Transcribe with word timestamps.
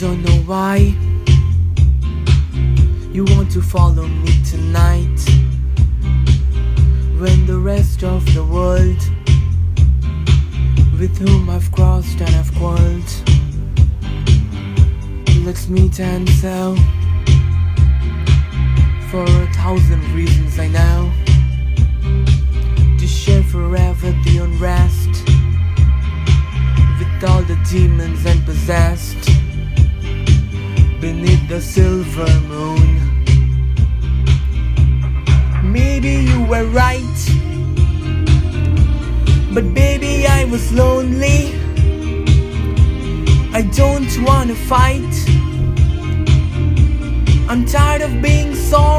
I 0.00 0.02
don't 0.04 0.22
know 0.22 0.42
why. 0.46 0.76
You 3.12 3.26
want 3.36 3.50
to 3.50 3.60
follow 3.60 4.06
me 4.06 4.32
tonight. 4.48 5.20
When 7.18 7.44
the 7.44 7.58
rest 7.58 8.02
of 8.02 8.24
the 8.34 8.42
world 8.42 8.96
with 10.98 11.18
whom 11.18 11.50
I've 11.50 11.70
crossed 11.72 12.18
and 12.18 12.34
I've 12.34 12.50
quarreled 12.54 13.12
let's 15.44 15.68
meet 15.68 16.00
and 16.00 16.26
sell 16.30 16.76
for 19.10 19.24
a 19.24 19.52
thousand 19.52 20.02
reasons 20.14 20.58
I 20.58 20.68
know. 20.68 21.12
To 22.98 23.06
share 23.06 23.42
forever 23.42 24.12
the 24.24 24.38
unrest 24.44 25.10
with 26.98 27.30
all 27.30 27.42
the 27.42 27.58
demons 27.70 28.24
and 28.24 28.42
possessed 28.46 29.49
beneath 31.00 31.48
the 31.48 31.60
silver 31.60 32.30
moon. 32.46 33.00
Maybe 35.64 36.10
you 36.30 36.44
were 36.44 36.66
right, 36.66 37.20
but 39.54 39.72
baby, 39.72 40.26
I 40.26 40.44
was 40.44 40.70
lonely. 40.72 41.54
I 43.52 43.62
don't 43.62 44.12
wanna 44.26 44.54
fight. 44.54 45.14
I'm 47.48 47.64
tired 47.64 48.02
of 48.02 48.20
being 48.20 48.54
sorry. 48.54 48.89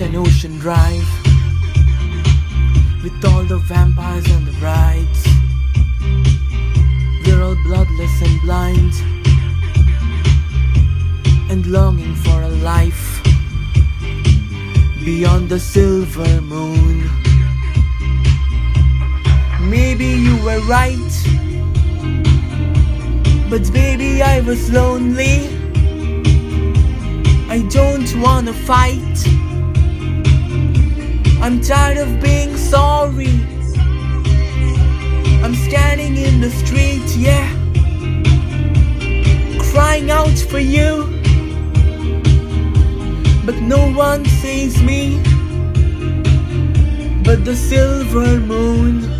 And 0.00 0.14
Ocean 0.14 0.56
Drive 0.58 1.08
with 3.02 3.24
all 3.24 3.42
the 3.42 3.58
vampires 3.58 4.30
and 4.30 4.46
the 4.46 4.52
brides. 4.60 5.26
We're 7.26 7.42
all 7.42 7.56
bloodless 7.64 8.22
and 8.22 8.40
blind 8.42 8.92
and 11.50 11.66
longing 11.66 12.14
for 12.14 12.42
a 12.42 12.48
life 12.48 13.20
beyond 15.04 15.48
the 15.48 15.58
silver 15.58 16.40
moon. 16.42 17.02
Maybe 19.68 20.06
you 20.06 20.36
were 20.44 20.60
right, 20.68 21.14
but 23.50 23.72
baby, 23.72 24.22
I 24.22 24.42
was 24.42 24.70
lonely. 24.70 25.48
I 27.50 27.66
don't 27.68 28.14
wanna 28.20 28.52
fight. 28.52 29.47
I'm 31.40 31.60
tired 31.60 31.98
of 31.98 32.20
being 32.20 32.56
sorry. 32.56 33.32
I'm 35.44 35.54
standing 35.54 36.16
in 36.16 36.40
the 36.40 36.50
street, 36.50 37.08
yeah, 37.16 37.48
crying 39.70 40.10
out 40.10 40.38
for 40.50 40.58
you. 40.58 41.04
But 43.46 43.56
no 43.62 43.90
one 43.92 44.24
sees 44.26 44.82
me, 44.82 45.22
but 47.24 47.44
the 47.44 47.56
silver 47.56 48.40
moon. 48.40 49.17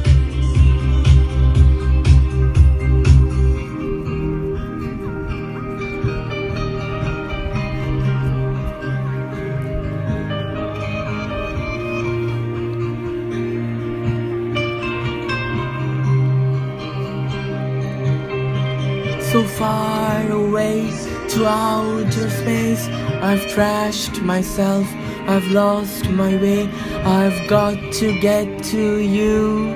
So 19.33 19.45
far 19.45 20.31
away 20.31 20.91
to 21.29 21.47
outer 21.47 22.31
space. 22.31 22.89
I've 23.21 23.45
trashed 23.53 24.23
myself, 24.23 24.87
I've 25.27 25.47
lost 25.49 26.09
my 26.09 26.35
way. 26.37 26.67
I've 27.05 27.47
got 27.47 27.77
to 28.01 28.19
get 28.21 28.47
to 28.73 28.99
you, 29.01 29.75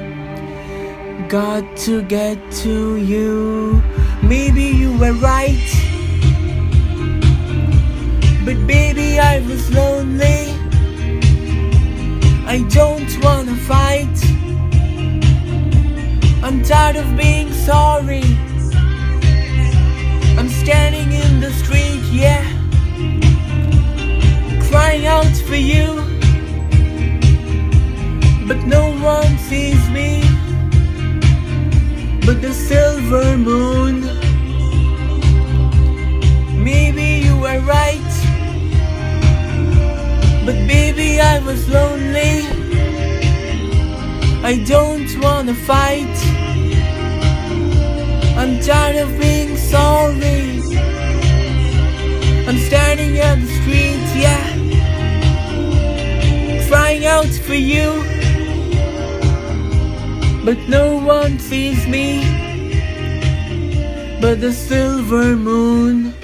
got 1.28 1.64
to 1.88 2.02
get 2.02 2.38
to 2.62 2.96
you. 2.96 3.82
Maybe 4.22 4.64
you 4.64 4.90
were 4.98 5.12
right, 5.32 5.70
but 8.46 8.58
baby, 8.66 9.18
I 9.18 9.40
was 9.40 9.70
lonely. 9.70 10.42
I 12.46 12.64
don't 12.70 13.12
wanna 13.22 13.56
fight. 13.72 14.18
I'm 16.42 16.62
tired 16.62 16.96
of 16.96 17.16
being 17.16 17.52
sorry. 17.52 18.11
For 25.52 25.58
you. 25.74 25.88
But 28.48 28.60
no 28.76 28.84
one 29.14 29.36
sees 29.48 29.84
me, 29.90 30.10
but 32.26 32.40
the 32.40 32.54
silver 32.54 33.36
moon. 33.36 33.96
Maybe 36.68 37.06
you 37.26 37.34
were 37.44 37.60
right, 37.76 38.12
but 40.46 40.56
baby, 40.74 41.20
I 41.20 41.36
was 41.48 41.60
lonely. 41.68 42.36
I 44.50 44.54
don't 44.74 45.10
wanna 45.24 45.56
fight. 45.70 46.18
I'm 48.40 48.54
tired 48.68 48.96
of 49.04 49.10
being 49.20 49.54
sorry. 49.72 50.62
I'm 52.48 52.58
standing 52.68 53.20
on 53.28 53.36
the 53.44 53.61
for 57.52 57.56
you. 57.56 57.90
But 60.42 60.58
no 60.68 60.96
one 60.96 61.38
sees 61.38 61.86
me, 61.86 62.24
but 64.22 64.40
the 64.40 64.52
silver 64.52 65.36
moon. 65.36 66.21